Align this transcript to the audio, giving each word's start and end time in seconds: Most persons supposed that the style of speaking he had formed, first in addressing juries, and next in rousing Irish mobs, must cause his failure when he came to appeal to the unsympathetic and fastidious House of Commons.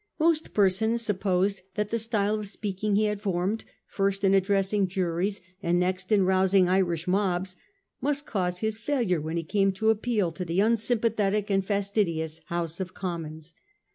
Most 0.17 0.55
persons 0.55 1.03
supposed 1.03 1.61
that 1.75 1.89
the 1.89 1.99
style 1.99 2.33
of 2.39 2.47
speaking 2.47 2.95
he 2.95 3.03
had 3.03 3.21
formed, 3.21 3.65
first 3.85 4.23
in 4.23 4.33
addressing 4.33 4.87
juries, 4.87 5.41
and 5.61 5.79
next 5.79 6.11
in 6.11 6.25
rousing 6.25 6.67
Irish 6.67 7.07
mobs, 7.07 7.55
must 8.01 8.25
cause 8.25 8.57
his 8.61 8.79
failure 8.79 9.21
when 9.21 9.37
he 9.37 9.43
came 9.43 9.71
to 9.73 9.91
appeal 9.91 10.31
to 10.31 10.43
the 10.43 10.59
unsympathetic 10.59 11.51
and 11.51 11.63
fastidious 11.63 12.41
House 12.45 12.79
of 12.79 12.95
Commons. 12.95 13.53